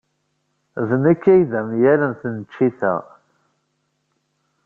[0.87, 2.95] D nekk ay d myall n tneččit-a.